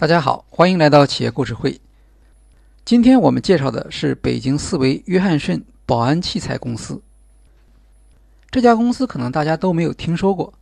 [0.00, 1.80] 大家好，欢迎来到企业故事会。
[2.84, 7.02] 今天我们介绍的是北京四维约翰逊保安器材公司。
[8.48, 10.54] 这家公司可能大家都没有听说过，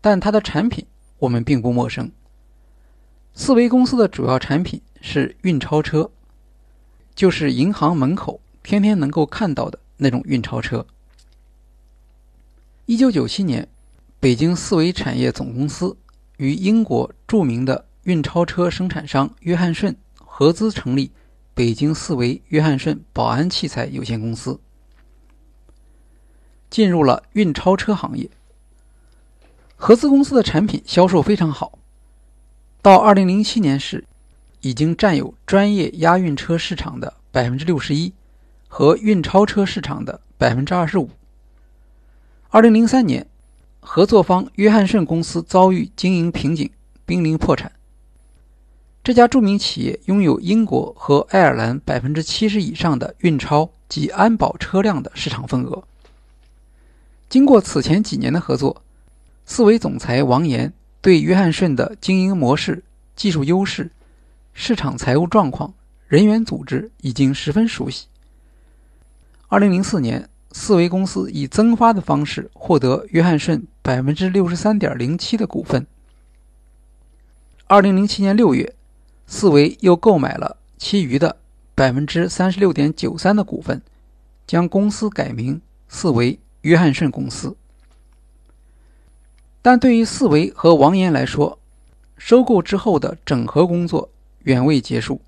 [0.00, 0.86] 但它的产品
[1.18, 2.10] 我们并不陌生。
[3.34, 6.10] 四维公司的主要产品是运钞车，
[7.14, 10.86] 就是银行门口天天能够看到的那种运钞车。
[12.86, 13.68] 一九九七年，
[14.18, 15.94] 北京四维产业总公司
[16.38, 21.12] 与英国著名的运钞车生产商约翰逊合资成立
[21.54, 24.58] 北京四维约翰逊保安器材有限公司，
[26.68, 28.28] 进入了运钞车行业。
[29.76, 31.78] 合资公司的产品销售非常好，
[32.82, 34.04] 到二零零七年时，
[34.60, 38.12] 已经占有专业押运车市场的百分之六十一
[38.66, 41.10] 和运钞车市场的百分之二十五。
[42.48, 43.24] 二零零三年，
[43.78, 46.68] 合作方约翰逊公司遭遇经营瓶颈，
[47.06, 47.70] 濒临破产。
[49.02, 55.82] 这家著名企业拥有英国和爱尔兰百分之七十以上的运钞及安保车辆的市场份额。
[57.28, 58.82] 经过此前几年的合作，
[59.46, 62.82] 四维总裁王岩对约翰逊的经营模式、
[63.16, 63.90] 技术优势、
[64.52, 65.72] 市场财务状况、
[66.06, 68.06] 人员组织已经十分熟悉。
[69.48, 70.28] 二零零四年。
[70.52, 75.86] 四维公司以增发的方式获得约翰逊百分之六十三点零七的股份。
[77.68, 78.74] 二零零七年六月，
[79.32, 81.36] 四维又购买了其余的
[81.76, 83.80] 百分之三十六点九三的股份，
[84.44, 87.56] 将公司改名四维约翰逊公司。
[89.62, 91.60] 但对于四维和王岩来说，
[92.18, 94.10] 收购之后的整合工作
[94.42, 95.20] 远未结束。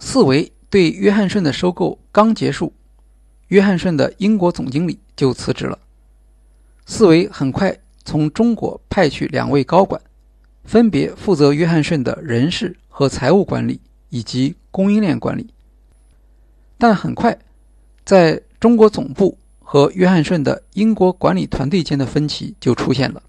[0.00, 2.72] 四维对约翰逊的收购刚结束。
[3.46, 5.78] 约翰逊的英国总经理就辞职了。
[6.84, 10.02] 四维很快从中国派去两位高管，
[10.70, 15.52] 分别负责约翰逊的人事和财务管理以及供应链管理。
[16.78, 17.36] 但很快，
[18.04, 23.20] 在中国总部和约翰逊的英国管理团队间的分歧就出现了。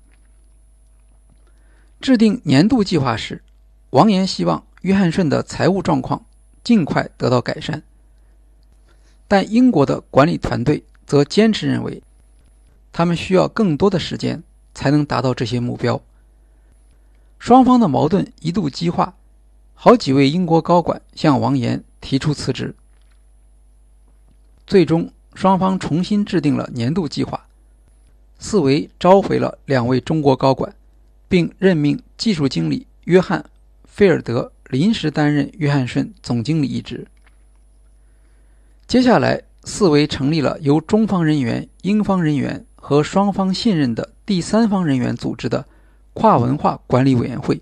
[1.99, 3.41] 制定年度计划时，
[3.89, 6.23] 王岩希望约翰逊的财务状况
[6.63, 7.81] 尽快得到改善。
[9.27, 12.03] 但英国的管理团队则坚持认为，
[12.93, 14.43] 他们需要更多的时间
[14.75, 15.99] 才能达到这些目标。
[17.41, 19.16] 双方的矛盾一度激化，
[19.74, 22.75] 好几位英国高管向王岩提出辞职。
[24.68, 27.47] 最终，双方重新制定了年度计划。
[28.38, 30.72] 四维召回了两位中国高管，
[31.28, 33.40] 并任命技术经理约翰·
[33.85, 37.08] 菲尔德临时担任约翰逊总经理一职。
[38.85, 45.66] 接下来，四维成立了由中方人员、英方人员和双方信任的第三方人员组织的
[46.13, 47.61] 跨文化管理委员会，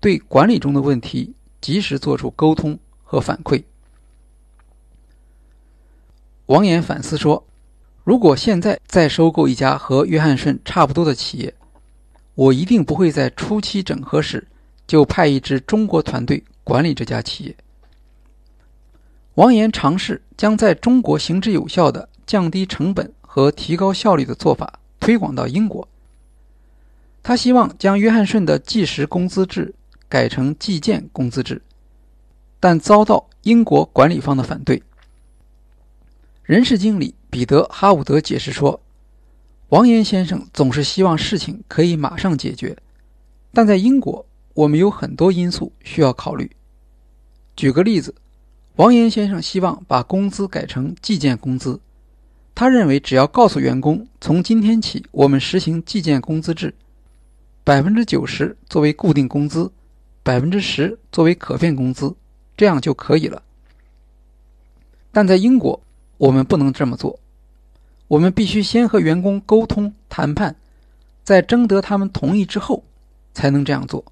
[0.00, 3.62] 对管理中的问题及时做出沟通和反馈。
[6.46, 7.46] 王岩反思说
[8.02, 11.54] ：“如果现在再收购一家和约翰逊差不多的企业，
[12.34, 14.48] 我一定不会在初期整合时
[14.86, 17.56] 就派一支中国团队管理这家企业。”
[19.34, 25.86] 王岩尝试将在中国行之有效的降低成本和提高效率的做法推广到英国。
[27.22, 29.74] 他希望将约翰逊的计时工资制
[30.08, 31.62] 改成计件工资制，
[32.58, 34.82] 但遭到英国管理方的反对。
[36.42, 38.80] 人事经理彼得·哈伍德解释说
[39.70, 42.76] ：“王岩先生总是希望事情可以马上解决，
[43.52, 46.50] 但在英国，我们有很多因素需要考虑。
[47.54, 48.14] 举个例子。”
[48.76, 51.78] 王岩先生希望把工资改成计件工资。
[52.54, 56.74] 他认为，只要告诉员工，从今天起我们实行计件工资制，
[57.70, 59.70] 百分之九十作为固定工资，
[60.24, 62.12] 百分之十作为可变工资，
[62.56, 63.40] 这样就可以了。
[65.12, 65.80] 但在英国，
[66.16, 67.20] 我们不能这么做。
[68.08, 70.56] 我们必须先和员工沟通谈判，
[71.22, 72.82] 在征得他们同意之后，
[73.34, 74.04] 才能这样做。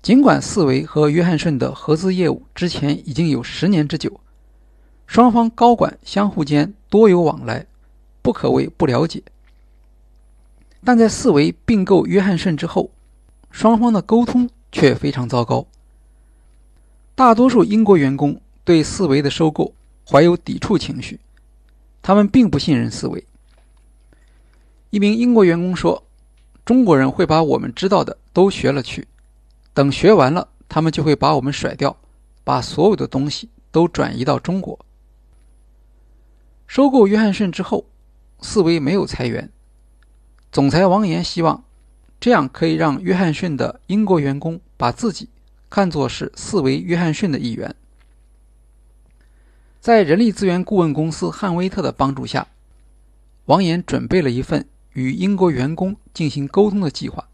[0.00, 4.20] 尽管四维和约翰逊的合资业务之前已经有十年之久，
[5.08, 7.66] 双方高管相互间多有往来，
[8.22, 9.20] 不可谓不了解。
[10.84, 12.90] 但在四维并购约翰逊之后，
[13.50, 15.66] 双方的沟通却非常糟糕。
[17.14, 19.72] 大多数英国员工对四维的收购
[20.08, 21.20] 怀有抵触情绪，
[22.00, 23.24] 他们并不信任四维。
[24.90, 26.02] 一名英国员工说
[26.64, 29.06] ：“中国人会把我们知道的都学了去。”
[29.72, 31.96] 等学完了，他们就会把我们甩掉，
[32.44, 34.78] 把所有的东西都转移到中国。
[36.66, 37.86] 收购约翰逊之后，
[38.40, 39.48] 四维没有裁员。
[40.52, 41.64] 总裁王岩希望
[42.20, 45.30] 这样可以让约翰逊的英国员工把自己
[45.70, 47.74] 看作是四维约翰逊的一员。
[49.80, 52.46] 在人力资源顾问公司汉威特的帮助下，
[53.46, 57.26] 王岩准备了一份与英国员工进行沟通的计划，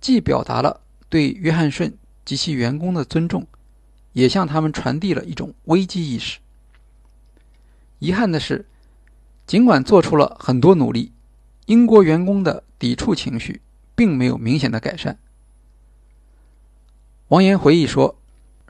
[0.00, 0.80] 既表达了
[1.10, 1.94] 对约翰逊
[2.24, 3.46] 及其员工的尊重，
[4.14, 6.38] 也向他们传递了一种危机意识。
[7.98, 8.64] 遗憾的是，
[9.46, 11.12] 尽管做出了很多努力，
[11.68, 13.60] 英国员工的抵触情绪
[13.94, 15.18] 并没有明显的改善。
[17.28, 18.16] 王岩回忆说：“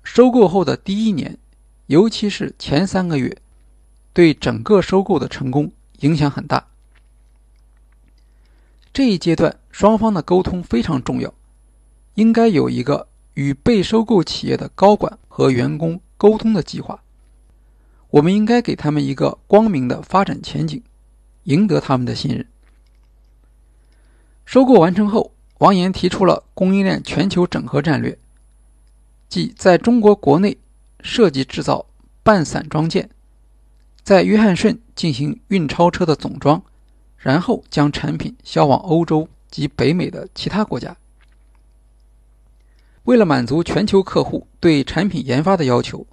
[0.03, 1.39] 收购后的第一年。”
[1.87, 3.39] 尤其是前三个月，
[4.13, 6.67] 对整个收购的成功影响很大。
[8.93, 11.33] 这一阶段双方的沟通非常重要，
[12.15, 17.03] 应该有一个与被收购企业的高管和员工沟通的计划。
[18.11, 20.83] 我们应该给他们一个光明的发展前景，
[21.45, 22.45] 赢得他们的信任。
[24.49, 28.17] 收购完成后，王岩提出了供应链全球整合战略，
[29.29, 30.57] 即在中国国内。
[31.01, 31.85] 设计制造
[32.23, 33.11] 半散装件，
[34.03, 36.63] 在约翰逊进行运钞车的总装，
[37.19, 40.97] 然后将产品销往欧洲及北美的其他国家。
[43.05, 46.07] 为了满足全球客户对产品研发的要求，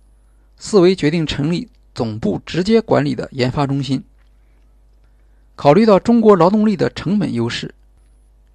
[0.58, 4.04] 四维决定成立总部直接管理的研发中心。
[5.56, 7.74] 考虑到中国劳动力的成本优势，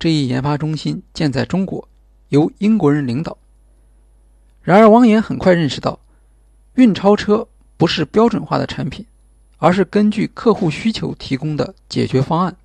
[0.00, 1.86] 这一研发中心建在中国，
[2.30, 3.36] 由英国人领导。
[4.62, 6.00] 然而，王岩很快认识到。
[6.74, 9.04] 运钞车不是标准化的产品，
[9.58, 12.56] 而是根据客户需求提供的解决方案。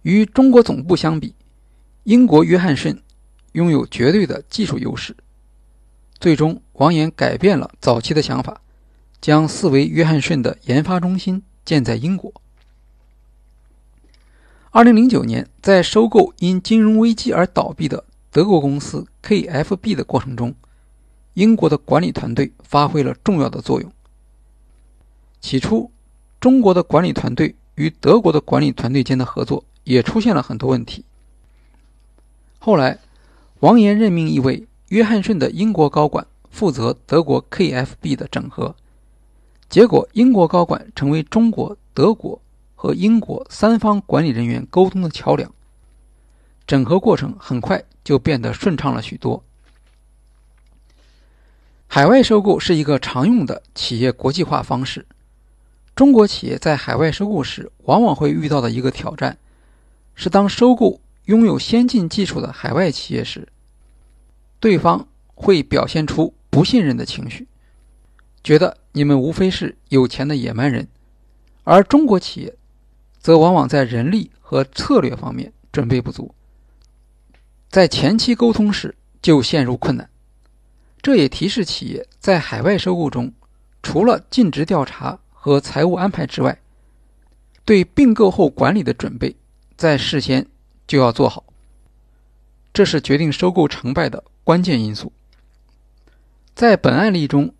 [0.00, 1.34] 与中国总部相比，
[2.04, 2.98] 英国约翰逊
[3.52, 5.14] 拥有绝对的技术优势。
[6.18, 8.62] 最终，王岩改变了早期的想法，
[9.20, 12.32] 将四维约翰逊的研发中心建在英国。
[14.74, 20.54] 二零零九年，在收购因金融危机而倒闭的德国公司 KFB 的过程中。
[21.34, 23.92] 英国的管理团队发挥了重要的作用。
[25.42, 25.90] 起初，
[26.40, 31.04] 中国的管理团队与德国的管理团队间的合作也出现了很多问题。
[32.58, 32.98] 后来，
[33.60, 38.74] 王岩任命一位约翰逊的英国高管负责德国 KFB 的整合，
[39.68, 42.40] 结果英国高管成为中国、德国
[42.82, 45.54] 和英国三方管理人员沟通的桥梁，
[46.66, 49.44] 整合过程很快就变得顺畅了许多。
[51.86, 55.06] 海外收购是一个常用的企业国际化方式。
[55.94, 59.38] 中国企业在海外收购时，往往会遇到的一个挑战，
[60.16, 63.46] 是当收购拥有先进技术的海外企业时，
[64.58, 65.06] 对方
[65.36, 67.46] 会表现出不信任的情绪，
[68.42, 70.88] 觉得你们无非是有钱的野蛮人，
[71.62, 72.56] 而中国企业
[73.22, 76.34] 则往往在人力和策略方面准备不足，
[77.70, 80.10] 在前期沟通时就陷入困难。
[81.00, 83.32] 这也提示企业在海外收购中，
[83.82, 86.60] 除了尽职调查和财务安排之外，
[87.64, 89.34] 对并购后管理的准备
[89.76, 90.46] 在事先
[90.86, 91.44] 就要做好。
[92.72, 95.12] 这是决定收购成败的关键因素。
[96.54, 97.54] 在本案例中，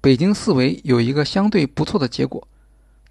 [0.00, 2.46] 北京四维有一个相对不错的结果，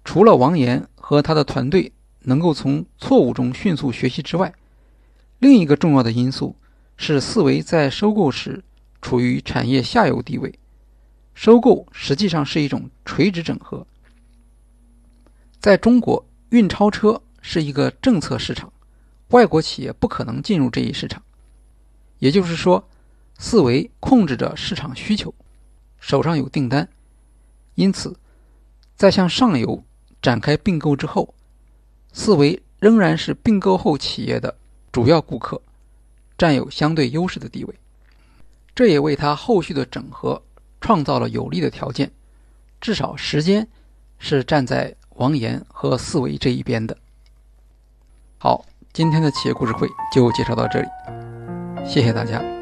[0.04, 4.54] 除了王岩和他的团队能够从错误中迅速学习之外，
[5.40, 6.54] 另一个重要的因素
[6.96, 8.62] 是四维在收购时。
[9.02, 10.56] 处于产业下游地位，
[11.34, 13.84] 收购实际上是一种垂直整合。
[15.58, 18.72] 在中国，运钞车是一个政策市场，
[19.30, 21.20] 外国企业不可能进入这一市场。
[22.20, 22.88] 也就是说，
[23.38, 25.34] 四维控制着市场需求，
[25.98, 26.88] 手上有订单，
[27.74, 28.16] 因此，
[28.94, 29.82] 在向上游
[30.22, 31.34] 展开并购之后，
[32.12, 34.56] 四维仍然是并购后企业的
[34.92, 35.60] 主要顾客，
[36.38, 37.74] 占有相对优势的地位。
[38.74, 40.40] 这也为他后续的整合
[40.80, 42.10] 创造了有利的条件，
[42.80, 43.66] 至少时间
[44.18, 46.96] 是站在王岩和四维这一边的。
[48.38, 50.88] 好，今天的企业故事会就介绍到这里，
[51.84, 52.61] 谢谢大家。